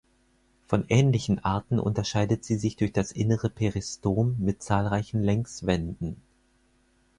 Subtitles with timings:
[0.65, 6.15] Von ähnlichen Arten unterscheidet sie sich durch das innere Peristom mit zahlreichen Längswänden.